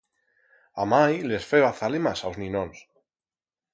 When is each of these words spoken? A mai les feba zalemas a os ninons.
A 0.83 0.87
mai 0.93 1.19
les 1.31 1.45
feba 1.51 1.69
zalemas 1.81 2.23
a 2.25 2.33
os 2.33 2.43
ninons. 2.45 2.85